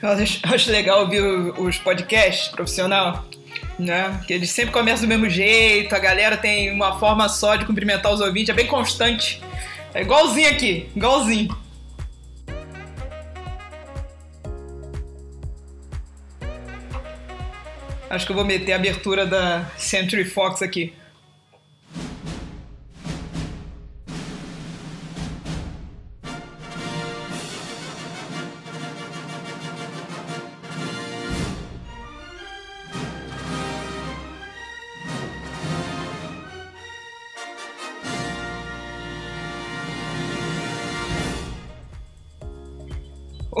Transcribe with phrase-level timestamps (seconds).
[0.00, 3.24] Eu acho, acho legal ouvir os podcasts profissional,
[3.78, 4.20] né?
[4.26, 8.12] Que eles sempre começam do mesmo jeito, a galera tem uma forma só de cumprimentar
[8.12, 9.42] os ouvintes, é bem constante.
[9.92, 11.56] É igualzinho aqui, igualzinho.
[18.10, 20.94] Acho que eu vou meter a abertura da Century Fox aqui.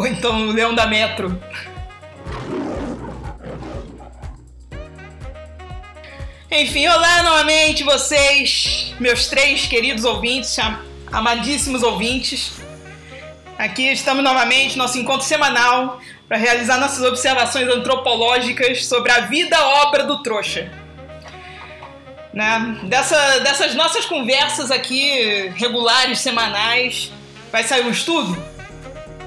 [0.08, 1.40] Então o Leão da Metro.
[6.50, 10.56] Enfim, olá novamente vocês, meus três queridos ouvintes,
[11.12, 12.52] amadíssimos ouvintes.
[13.58, 20.04] Aqui estamos novamente, nosso encontro semanal, para realizar nossas observações antropológicas sobre a vida obra
[20.04, 20.70] do trouxa.
[22.32, 22.78] Né?
[22.84, 27.12] Dessa, dessas nossas conversas aqui, regulares, semanais,
[27.52, 28.36] vai sair um estudo?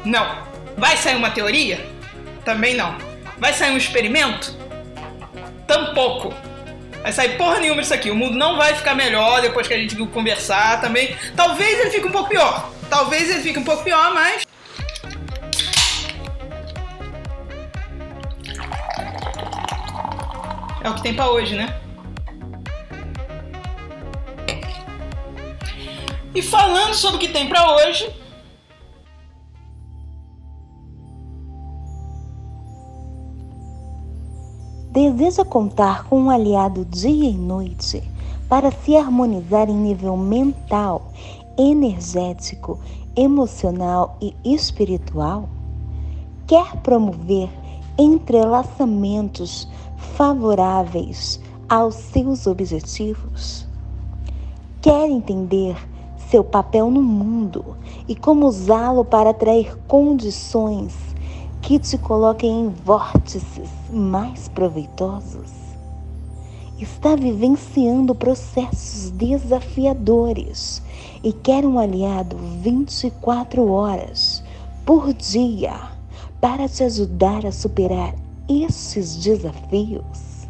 [0.03, 0.50] Não.
[0.81, 1.79] Vai sair uma teoria?
[2.43, 2.97] Também não.
[3.37, 4.51] Vai sair um experimento?
[5.67, 6.33] Tampouco.
[7.03, 8.09] Vai sair porra nenhuma disso aqui.
[8.09, 11.15] O mundo não vai ficar melhor depois que a gente conversar também.
[11.35, 12.71] Talvez ele fique um pouco pior.
[12.89, 14.43] Talvez ele fique um pouco pior, mas.
[20.83, 21.79] É o que tem pra hoje, né?
[26.33, 28.11] E falando sobre o que tem para hoje,
[34.91, 38.03] deseja contar com um aliado dia e noite
[38.49, 41.13] para se harmonizar em nível mental,
[41.57, 42.77] energético,
[43.15, 45.47] emocional e espiritual?
[46.45, 47.49] Quer promover
[47.97, 49.65] entrelaçamentos
[50.17, 53.65] favoráveis aos seus objetivos?
[54.81, 55.77] Quer entender
[56.29, 57.77] seu papel no mundo
[58.09, 61.10] e como usá-lo para atrair condições
[61.61, 65.51] que te coloquem em vórtices mais proveitosos.
[66.79, 70.81] Está vivenciando processos desafiadores
[71.23, 74.43] e quer um aliado 24 horas
[74.83, 75.79] por dia
[76.41, 78.15] para te ajudar a superar
[78.49, 80.47] esses desafios.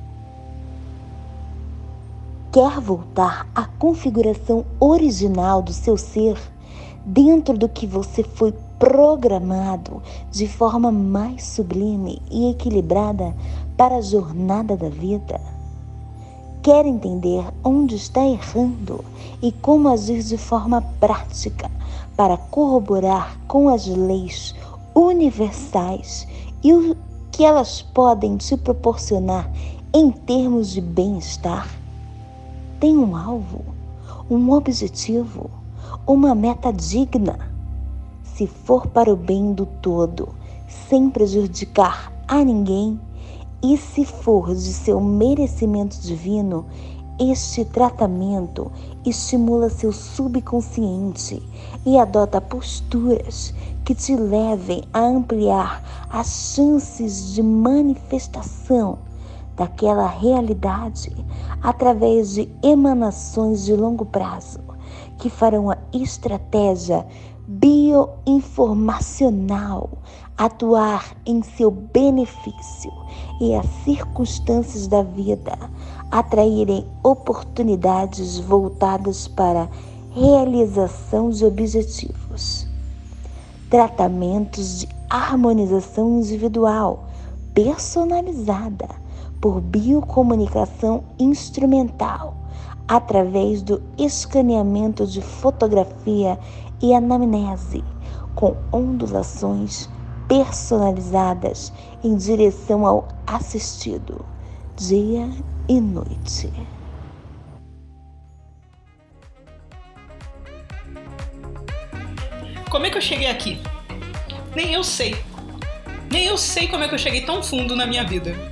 [2.53, 6.38] Quer voltar à configuração original do seu ser
[7.05, 13.31] dentro do que você foi programado de forma mais sublime e equilibrada
[13.78, 15.40] para a jornada da vida.
[16.64, 19.06] Quer entender onde está errando
[19.40, 21.70] e como agir de forma prática
[22.18, 24.56] para corroborar com as leis
[24.96, 26.28] universais
[26.64, 26.97] e o
[27.31, 29.47] que elas podem te proporcionar
[29.94, 31.70] em termos de bem-estar?
[32.80, 33.64] Tem um alvo,
[34.28, 35.52] um objetivo,
[36.08, 37.50] uma meta digna
[38.41, 40.29] se for para o bem do todo,
[40.68, 43.00] sem prejudicar a ninguém,
[43.62, 46.66] e se for de seu merecimento divino,
[47.19, 48.72] este tratamento
[49.06, 51.40] estimula seu subconsciente
[51.85, 53.53] e adota posturas
[53.85, 58.97] que te levem a ampliar as chances de manifestação
[59.56, 61.16] daquela realidade
[61.62, 64.59] através de emanações de longo prazo
[65.19, 67.06] que farão a estratégia
[67.59, 69.89] bioinformacional
[70.38, 72.89] atuar em seu benefício
[73.41, 75.51] e as circunstâncias da vida
[76.09, 79.67] atraírem oportunidades voltadas para
[80.11, 82.66] realização de objetivos.
[83.69, 87.03] Tratamentos de harmonização individual
[87.53, 88.88] personalizada
[89.41, 92.38] por biocomunicação instrumental
[92.88, 96.38] através do escaneamento de fotografia
[96.82, 97.84] e anamnese,
[98.35, 99.90] com ondulações
[100.28, 101.73] personalizadas
[102.03, 104.23] em direção ao assistido,
[104.78, 105.29] dia
[105.67, 106.52] e noite.
[112.70, 113.59] Como é que eu cheguei aqui?
[114.55, 115.16] Nem eu sei.
[116.09, 118.51] Nem eu sei como é que eu cheguei tão fundo na minha vida.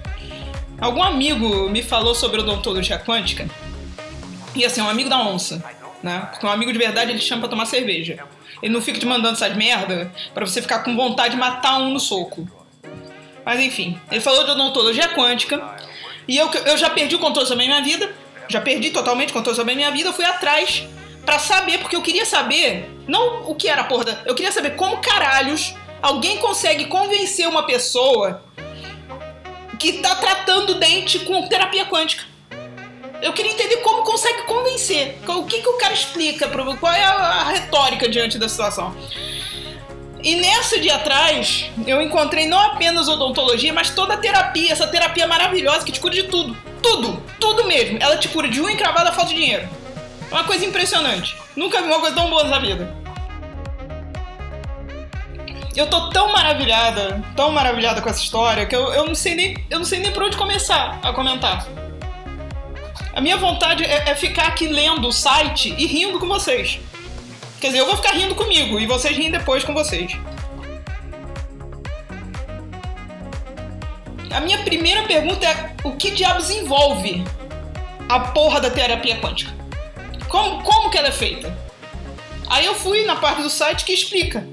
[0.82, 3.50] Algum amigo me falou sobre odontologia quântica.
[4.56, 5.64] E assim, um amigo da onça
[6.02, 6.28] né?
[6.32, 8.20] Porque um amigo de verdade ele chama pra tomar cerveja.
[8.62, 11.92] Ele não fica te mandando essas merda para você ficar com vontade de matar um
[11.92, 12.48] no soco.
[13.46, 15.62] Mas enfim, ele falou de odontologia quântica.
[16.28, 18.14] E eu, eu já perdi o controle sobre a minha vida.
[18.48, 20.10] Já perdi totalmente o controle sobre a minha vida.
[20.10, 20.88] Eu fui atrás
[21.26, 24.76] para saber, porque eu queria saber, não o que era a porra Eu queria saber
[24.76, 28.44] como caralhos alguém consegue convencer uma pessoa
[29.80, 32.26] que está tratando o dente com terapia quântica?
[33.22, 35.18] Eu queria entender como consegue convencer.
[35.28, 36.48] O que, que o cara explica?
[36.48, 38.96] Qual é a retórica diante da situação?
[40.22, 45.26] E nessa de atrás, eu encontrei não apenas odontologia, mas toda a terapia, essa terapia
[45.26, 46.58] maravilhosa que te cura de tudo.
[46.82, 47.98] Tudo, tudo mesmo.
[48.02, 49.68] Ela te cura de unha encravada a falta de dinheiro.
[50.30, 51.38] É uma coisa impressionante.
[51.56, 52.99] Nunca vi uma coisa tão boa na vida.
[55.76, 59.66] Eu tô tão maravilhada, tão maravilhada com essa história, que eu, eu, não, sei nem,
[59.70, 61.68] eu não sei nem por onde começar a comentar.
[63.14, 66.80] A minha vontade é, é ficar aqui lendo o site e rindo com vocês.
[67.60, 70.18] Quer dizer, eu vou ficar rindo comigo e vocês riem depois com vocês.
[74.32, 77.24] A minha primeira pergunta é: o que diabos envolve
[78.08, 79.52] a porra da terapia quântica?
[80.30, 81.56] Como, como que ela é feita?
[82.50, 84.48] Aí eu fui na parte do site que explica,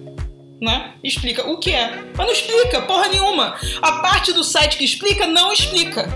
[0.61, 0.95] né?
[1.03, 2.05] Explica o que é.
[2.17, 3.57] Mas não explica porra nenhuma.
[3.83, 6.09] A parte do site que explica não explica.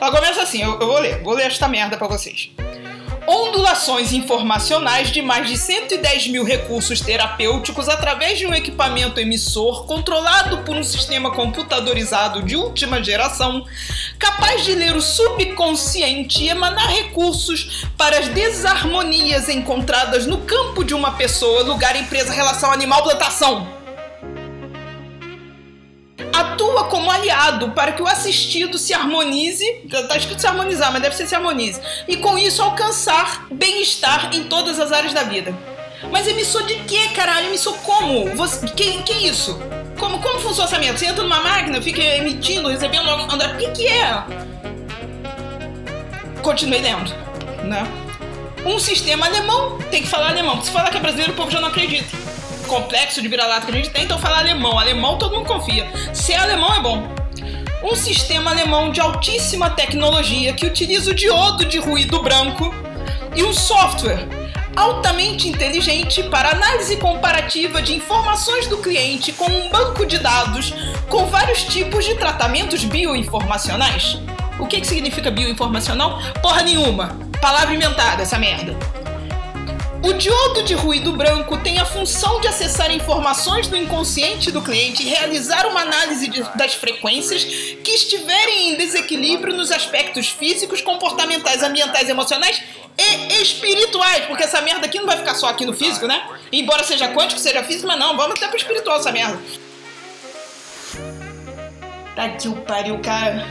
[0.00, 2.50] Ela começa assim, eu, eu vou ler, vou ler esta merda para vocês
[3.26, 10.58] ondulações informacionais de mais de 110 mil recursos terapêuticos através de um equipamento emissor controlado
[10.58, 13.64] por um sistema computadorizado de última geração,
[14.18, 20.94] capaz de ler o subconsciente e emanar recursos para as desarmonias encontradas no campo de
[20.94, 23.81] uma pessoa, lugar, empresa, relação animal-plantação
[26.52, 29.64] atua como aliado para que o assistido se harmonize,
[30.08, 34.44] tá escrito se harmonizar, mas deve ser se harmonize, e com isso alcançar bem-estar em
[34.44, 35.56] todas as áreas da vida.
[36.10, 37.46] Mas emissor de quê, caralho?
[37.46, 38.26] Emissor como?
[38.36, 39.58] Você, que, que isso?
[39.98, 40.98] Como, como funciona essa merda?
[40.98, 43.54] Você entra numa máquina, fica emitindo, recebendo, andando.
[43.54, 44.24] O que, que é?
[46.42, 47.14] Continuei lendo,
[47.64, 47.86] né?
[48.66, 50.60] Um sistema alemão tem que falar alemão.
[50.60, 52.21] Se falar que é brasileiro, o povo já não acredita
[52.72, 54.78] complexo de vira-lata que a gente tem, então falar alemão.
[54.78, 55.86] Alemão todo mundo confia.
[56.14, 57.06] Ser alemão é bom.
[57.82, 62.74] Um sistema alemão de altíssima tecnologia que utiliza o diodo de ruído branco
[63.34, 64.26] e um software
[64.74, 70.72] altamente inteligente para análise comparativa de informações do cliente com um banco de dados
[71.10, 74.18] com vários tipos de tratamentos bioinformacionais.
[74.58, 76.18] O que, que significa bioinformacional?
[76.40, 77.18] Porra nenhuma.
[77.38, 79.01] Palavra inventada, essa merda.
[80.04, 85.04] O diodo de ruído branco tem a função de acessar informações do inconsciente do cliente
[85.04, 91.62] e realizar uma análise de, das frequências que estiverem em desequilíbrio nos aspectos físicos, comportamentais,
[91.62, 92.60] ambientais, emocionais
[92.98, 96.20] e espirituais, porque essa merda aqui não vai ficar só aqui no físico, né?
[96.50, 99.40] Embora seja quântico, seja físico, mas não, vamos até pro espiritual essa merda.
[102.16, 103.46] Tá que o pariu, cara.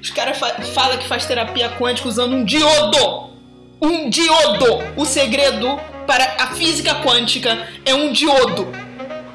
[0.00, 3.33] Os caras fa falam que faz terapia quântica usando um diodo
[3.80, 4.82] um diodo.
[4.96, 8.68] O segredo para a física quântica é um diodo.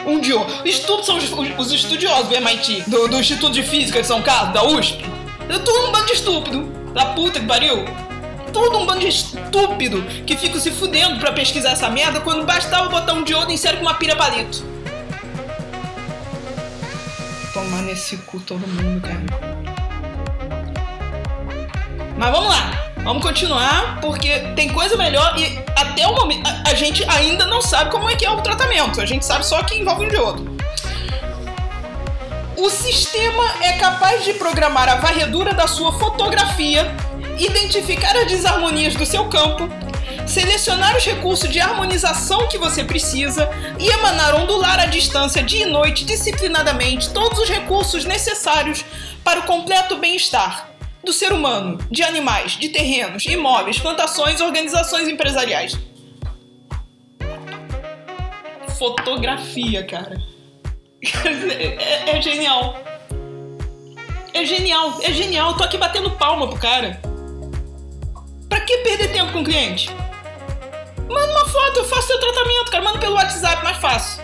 [0.05, 0.67] Um diodo.
[0.67, 4.53] Estudos são os, os estudiosos do MIT, do, do, Instituto de Física de São Carlos,
[4.53, 5.05] da USP.
[5.49, 6.63] É tudo um bando de estúpido.
[6.93, 7.85] Da puta que pariu.
[8.53, 12.89] Tudo um bando de estúpido que fica se fudendo pra pesquisar essa merda quando bastava
[12.89, 14.63] botar um diodo em sério com uma pira palito.
[17.53, 19.19] Tomar nesse cu todo mundo, cara.
[22.17, 22.88] Mas vamos lá.
[23.09, 27.59] Vamos continuar, porque tem coisa melhor e até o momento a, a, gente ainda não
[27.59, 29.01] sabe como é que é o tratamento.
[29.01, 30.57] A gente sabe só que envolve um diodo.
[32.55, 36.85] O sistema é capaz de programar a varredura da sua fotografia,
[37.39, 39.67] identificar as desarmonias do seu campo,
[40.27, 45.71] selecionar os recursos de harmonização que você precisa e emanar ondular à distância dia e
[45.71, 48.85] noite disciplinadamente todos os recursos necessários
[49.23, 50.68] para o completo bem-estar
[51.09, 55.75] do ser humano, de animais, de terrenos, imóveis, plantações, organizações empresariais.
[58.77, 60.21] Fotografia, cara.
[61.01, 62.75] É, é, genial.
[64.33, 65.55] É genial, é genial.
[65.55, 67.01] Tô aqui batendo palma pro cara.
[68.49, 69.89] Pra que perder tempo com o cliente?
[71.09, 72.83] Manda uma foto, eu faço teu tratamento, cara.
[72.83, 74.21] Manda pelo WhatsApp, mais fácil.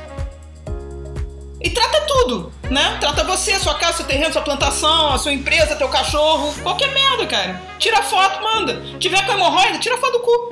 [1.65, 2.95] E trata tudo, né?
[2.99, 7.25] Trata você, sua casa, seu terreno, sua plantação, a sua empresa, teu cachorro, qualquer merda,
[7.25, 7.59] cara.
[7.79, 8.79] Tira foto, manda.
[8.99, 10.49] Tiver com hemorroida, tira foto do cu.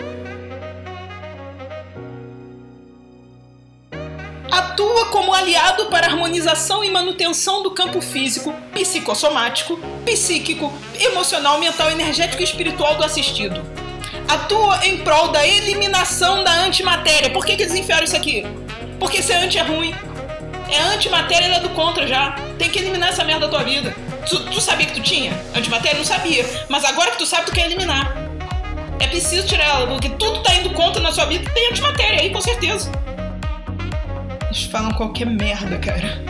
[4.51, 11.91] Atua como aliado para a harmonização e manutenção do campo físico, psicossomático, psíquico, emocional, mental,
[11.91, 13.63] energético e espiritual do assistido.
[14.27, 17.29] Atua em prol da eliminação da antimatéria.
[17.29, 18.43] Por que, que eles enfiaram isso aqui?
[18.99, 19.93] Porque ser anti é ruim.
[20.73, 22.31] É antimatéria, é do contra já.
[22.57, 23.95] Tem que eliminar essa merda da tua vida.
[24.27, 25.99] Tu, tu sabia que tu tinha antimatéria?
[25.99, 26.43] Não sabia.
[26.67, 28.11] Mas agora que tu sabe, tu quer eliminar.
[28.99, 32.31] É preciso tirar ela, porque tudo tá indo contra na sua vida tem antimatéria aí,
[32.31, 32.91] com certeza.
[34.45, 36.23] Eles falam qualquer merda, cara.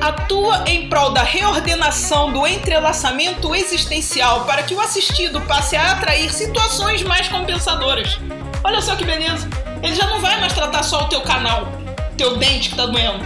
[0.00, 6.32] Atua em prol da reordenação do entrelaçamento existencial para que o assistido passe a atrair
[6.32, 8.18] situações mais compensadoras.
[8.64, 9.46] Olha só que beleza.
[9.82, 11.72] Ele já não vai mais tratar só o teu canal,
[12.16, 13.24] teu dente que tá doendo.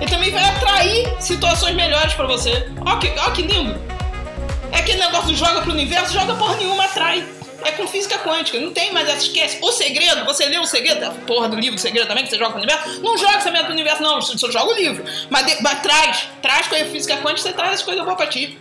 [0.00, 2.68] Ele também vai atrair situações melhores para você.
[2.84, 3.78] Ó que, ó que lindo.
[4.70, 7.26] É aquele negócio joga pro universo, joga porra nenhuma, atrai.
[7.64, 9.58] É com física quântica, não tem mais essa, esquece.
[9.60, 12.38] O segredo, você lê o segredo, a porra do livro do segredo também, que você
[12.38, 15.04] joga pro universo, não joga essa merda pro universo, não, você só joga o livro.
[15.28, 18.28] Mas, de, mas traz, traz com a física quântica, você traz as coisas boas pra
[18.28, 18.56] ti.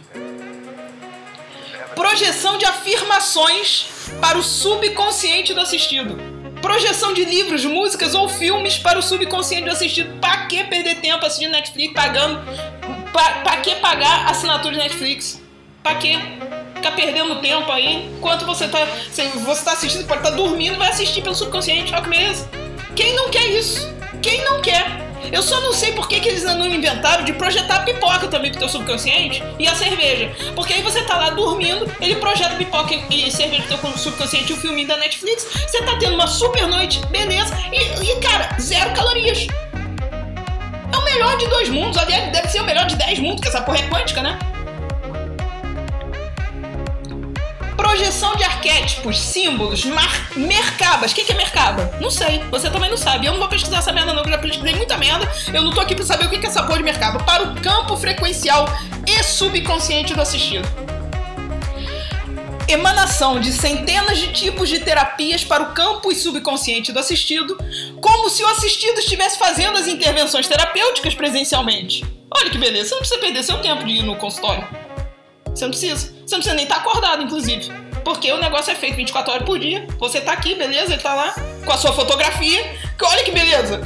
[1.93, 3.85] Projeção de afirmações
[4.19, 6.36] para o subconsciente do assistido.
[6.61, 10.19] Projeção de livros, músicas ou filmes para o subconsciente do assistido.
[10.19, 12.41] Pra que perder tempo assistindo Netflix, pagando?
[13.11, 15.41] Pra, pra que pagar assinatura de Netflix?
[15.83, 16.17] Pra quê?
[16.75, 20.89] Ficar perdendo tempo aí, enquanto você tá, você tá assistindo, pode estar tá dormindo, vai
[20.89, 22.49] assistir pelo subconsciente, olha que beleza.
[22.95, 23.91] Quem não quer isso?
[24.21, 25.06] Quem não quer?
[25.31, 28.59] Eu só não sei por que, que eles não inventaram de projetar pipoca também pro
[28.59, 30.31] teu subconsciente e a cerveja.
[30.55, 34.55] Porque aí você tá lá dormindo, ele projeta pipoca e cerveja pro teu subconsciente e
[34.55, 35.45] o filminho da Netflix.
[35.67, 37.57] Você tá tendo uma super noite, beleza.
[37.71, 39.47] E, e cara, zero calorias.
[40.91, 41.97] É o melhor de dois mundos.
[41.97, 44.39] Aliás, deve ser o melhor de dez mundos, que essa porra é quântica, né?
[47.97, 50.29] Projeção de arquétipos, símbolos, mar...
[50.35, 51.11] mercabas.
[51.11, 51.97] O que, que é mercaba?
[51.99, 52.43] Não sei.
[52.51, 53.25] Você também não sabe.
[53.25, 55.27] Eu não vou pesquisar essa merda, não, eu já pesquisei muita merda.
[55.51, 57.23] Eu não tô aqui pra saber o que, que é essa porra de mercaba.
[57.23, 58.69] Para o campo frequencial
[59.07, 60.69] e subconsciente do assistido.
[62.67, 67.57] Emanação de centenas de tipos de terapias para o campo e subconsciente do assistido,
[67.99, 72.05] como se o assistido estivesse fazendo as intervenções terapêuticas presencialmente.
[72.29, 74.67] Olha que beleza, você não precisa perder seu tempo de ir no consultório.
[75.47, 75.97] Você não precisa.
[75.97, 77.86] Você não precisa nem estar tá acordado, inclusive.
[78.07, 79.85] Porque o negócio é feito 24 horas por dia.
[79.99, 80.93] Você tá aqui, beleza?
[80.93, 81.35] Ele tá lá
[81.65, 82.73] com a sua fotografia.
[83.03, 83.81] Olha que beleza!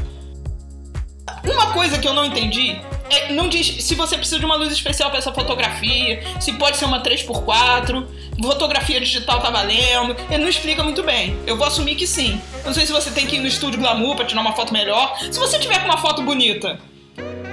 [1.43, 4.71] Uma coisa que eu não entendi é, não diz se você precisa de uma luz
[4.71, 8.05] especial para essa fotografia, se pode ser uma 3x4,
[8.43, 10.15] fotografia digital tá valendo.
[10.29, 11.35] Ele não explica muito bem.
[11.47, 12.39] Eu vou assumir que sim.
[12.63, 15.17] Não sei se você tem que ir no estúdio Glamour para tirar uma foto melhor.
[15.31, 16.79] Se você tiver com uma foto bonita,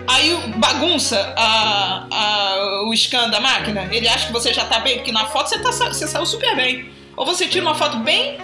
[0.08, 3.88] Aí bagunça a, a, o scan da máquina.
[3.92, 6.56] Ele acha que você já tá bem, porque na foto você, tá, você saiu super
[6.56, 6.90] bem.
[7.14, 8.38] Ou você tira uma foto bem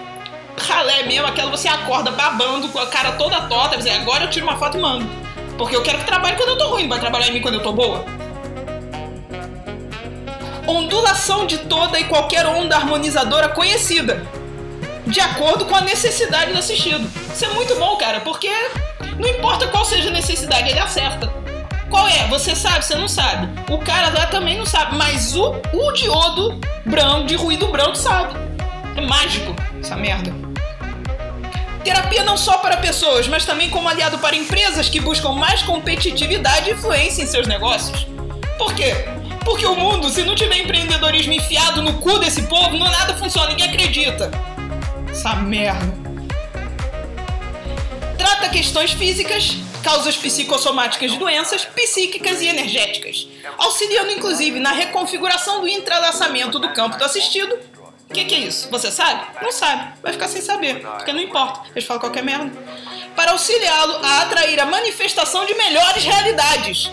[0.57, 4.45] ralé mesmo, aquela você acorda babando com a cara toda torta, dizer, agora eu tiro
[4.45, 5.09] uma foto e mando.
[5.57, 7.63] Porque eu quero que trabalhe quando eu tô ruim, vai trabalhar em mim quando eu
[7.63, 8.05] tô boa.
[10.67, 14.25] Ondulação de toda e qualquer onda harmonizadora conhecida,
[15.07, 17.09] de acordo com a necessidade do assistido.
[17.33, 18.51] Isso é muito bom, cara, porque
[19.17, 21.44] não importa qual seja a necessidade, ele acerta.
[21.95, 22.27] Qual é?
[22.27, 23.47] Você sabe, você não sabe.
[23.71, 28.33] O cara lá também não sabe, mas o, o diodo branco, de ruído branco, sabe.
[28.97, 30.33] É mágico essa merda.
[31.85, 36.69] Terapia não só para pessoas, mas também como aliado para empresas que buscam mais competitividade
[36.69, 38.05] e influência em seus negócios.
[38.57, 38.93] Por quê?
[39.45, 43.47] Porque o mundo, se não tiver empreendedorismo enfiado no cu desse povo, não nada funciona,
[43.47, 44.29] ninguém acredita.
[45.09, 45.93] Essa merda.
[48.17, 53.27] Trata questões físicas, causas psicossomáticas de doenças psíquicas e energéticas,
[53.57, 57.55] auxiliando inclusive na reconfiguração do entrelaçamento do campo do assistido.
[58.09, 58.69] O que, que, é isso?
[58.71, 59.23] Você sabe?
[59.41, 59.93] Não sabe.
[60.01, 61.61] Vai ficar sem saber, porque não importa.
[61.71, 62.51] Eles falam qualquer merda.
[63.15, 66.91] Para auxiliá-lo a atrair a manifestação de melhores realidades.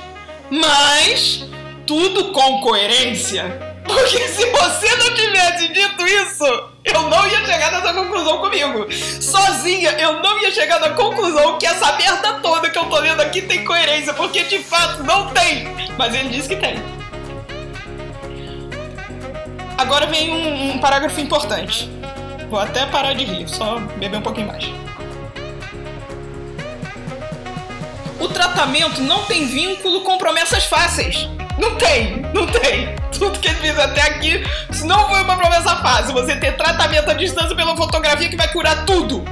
[0.50, 1.44] Mas
[1.86, 7.94] tudo com coerência porque se você não tivesse dito isso, eu não ia chegar nessa
[7.94, 8.86] conclusão comigo.
[8.92, 13.20] Sozinha, eu não ia chegar na conclusão que essa merda toda que eu tô lendo
[13.20, 15.68] aqui tem coerência, porque de fato não tem.
[15.96, 16.82] Mas ele disse que tem.
[19.78, 21.90] Agora vem um, um parágrafo importante.
[22.48, 24.64] Vou até parar de rir, só beber um pouquinho mais.
[28.20, 31.28] O tratamento não tem vínculo com promessas fáceis.
[31.58, 35.76] Não tem, não tem tudo que ele fez até aqui, isso não foi uma promessa
[35.76, 36.12] fácil.
[36.14, 39.24] Você ter tratamento à distância pela fotografia que vai curar tudo.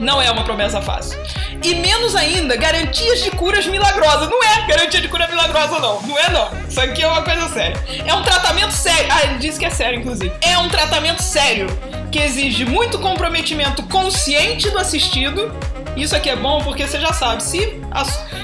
[0.00, 1.18] Não é uma promessa fácil.
[1.62, 4.28] E menos ainda, garantias de curas milagrosas.
[4.28, 6.02] Não é garantia de cura milagrosa, não.
[6.02, 6.50] Não é, não.
[6.68, 7.76] Isso aqui é uma coisa séria.
[8.04, 9.06] É um tratamento sério.
[9.10, 10.32] Ah, ele disse que é sério, inclusive.
[10.42, 11.68] É um tratamento sério
[12.10, 15.56] que exige muito comprometimento consciente do assistido.
[15.96, 17.80] Isso aqui é bom porque você já sabe, se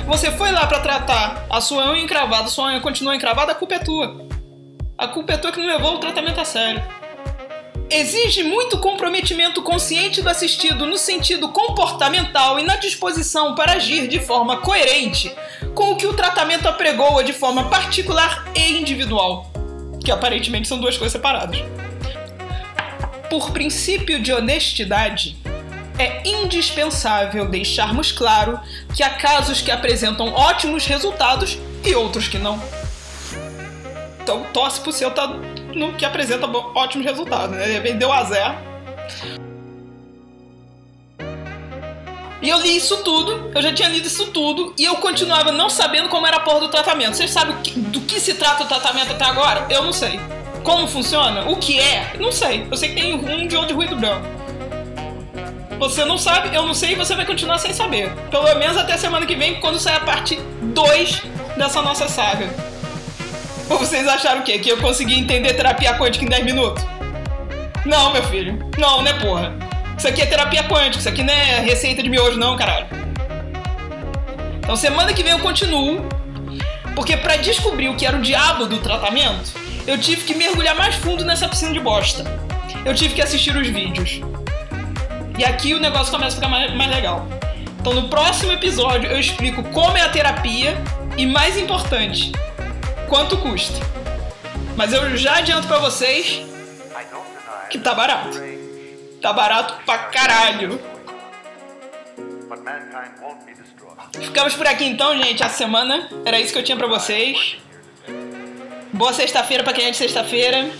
[0.07, 3.75] você foi lá para tratar a sua unha encravada, sua unha continua encravada, a culpa
[3.75, 4.28] é tua.
[4.97, 6.83] A culpa é tua que não levou o tratamento a sério.
[7.90, 14.21] Exige muito comprometimento consciente do assistido no sentido comportamental e na disposição para agir de
[14.21, 15.35] forma coerente
[15.75, 19.50] com o que o tratamento apregoa de forma particular e individual,
[20.04, 21.59] que aparentemente são duas coisas separadas.
[23.28, 25.40] Por princípio de honestidade,
[26.00, 28.59] é indispensável deixarmos claro
[28.95, 32.61] que há casos que apresentam ótimos resultados e outros que não.
[34.23, 35.26] Então torce pro seu tá
[35.75, 37.80] no que apresenta ótimos resultados, né?
[37.80, 38.54] Vendeu a zero.
[42.42, 45.69] E eu li isso tudo, eu já tinha lido isso tudo, e eu continuava não
[45.69, 47.14] sabendo como era a porra do tratamento.
[47.14, 49.66] Vocês sabem do que se trata o tratamento até agora?
[49.69, 50.19] Eu não sei.
[50.64, 51.50] Como funciona?
[51.50, 52.14] O que é?
[52.19, 52.66] Não sei.
[52.71, 54.40] Eu sei que tem um de de ruído branco.
[55.81, 58.11] Você não sabe, eu não sei e você vai continuar sem saber.
[58.31, 61.23] Pelo menos até semana que vem, quando sair a parte 2
[61.57, 62.51] dessa nossa saga.
[63.71, 64.59] Ou vocês acharam o quê?
[64.59, 66.85] Que eu consegui entender terapia quântica em 10 minutos?
[67.87, 68.59] Não, meu filho.
[68.77, 69.55] Não, né, porra?
[69.97, 72.87] Isso aqui é terapia quântica, isso aqui não é receita de miojo, não, caralho.
[74.59, 76.07] Então, semana que vem eu continuo.
[76.95, 79.55] Porque para descobrir o que era o diabo do tratamento,
[79.87, 82.23] eu tive que mergulhar mais fundo nessa piscina de bosta.
[82.85, 84.21] Eu tive que assistir os vídeos.
[85.39, 87.27] E aqui o negócio começa a ficar mais, mais legal.
[87.81, 90.77] Então no próximo episódio eu explico como é a terapia
[91.17, 92.33] e, mais importante,
[93.09, 93.79] quanto custa.
[94.77, 96.43] Mas eu já adianto para vocês
[97.71, 98.39] que tá barato.
[99.21, 100.81] Tá barato pra caralho.
[104.21, 105.43] Ficamos por aqui então, gente.
[105.43, 107.57] A semana era isso que eu tinha para vocês.
[108.93, 110.71] Boa sexta-feira para quem é de sexta-feira.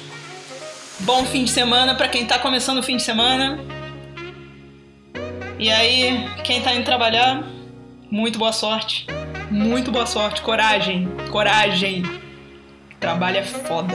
[1.01, 3.59] Bom fim de semana para quem tá começando o fim de semana.
[5.61, 7.45] E aí, quem tá indo trabalhar,
[8.11, 9.07] muito boa sorte.
[9.51, 12.03] Muito boa sorte, coragem, coragem.
[12.99, 13.95] Trabalho é foda.